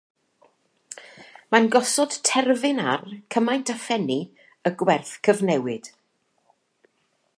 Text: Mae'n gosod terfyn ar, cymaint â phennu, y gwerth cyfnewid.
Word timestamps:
Mae'n 1.55 1.67
gosod 1.75 2.15
terfyn 2.29 2.81
ar, 2.93 3.05
cymaint 3.35 3.73
â 3.75 3.77
phennu, 3.83 4.19
y 4.71 4.73
gwerth 4.81 5.13
cyfnewid. 5.29 5.91